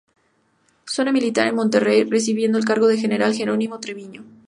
Zona 0.93 1.11
Militar, 1.11 1.45
en 1.45 1.53
Monterrey, 1.53 2.05
recibiendo 2.05 2.57
el 2.57 2.65
cargo 2.65 2.87
del 2.87 2.97
general 2.97 3.35
Jerónimo 3.35 3.79
Treviño. 3.79 4.23